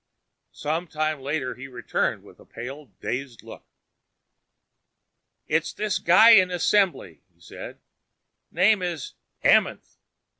[0.55, 3.63] Some time later he returned with a pale dazed look.
[5.45, 7.79] "It's this guy in assembly," he said.
[8.49, 9.97] "Name is Amenth.